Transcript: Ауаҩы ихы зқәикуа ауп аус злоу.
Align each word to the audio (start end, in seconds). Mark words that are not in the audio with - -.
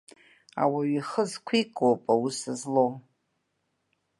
Ауаҩы 0.63 0.97
ихы 0.99 1.23
зқәикуа 1.31 1.87
ауп 1.91 2.03
аус 2.13 2.37
злоу. 2.59 2.91